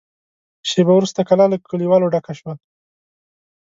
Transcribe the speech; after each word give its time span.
شېبه 0.69 0.93
وروسته 0.95 1.19
کلا 1.29 1.45
له 1.51 1.57
کليوالو 1.69 2.11
ډکه 2.13 2.33
شوه. 2.39 2.53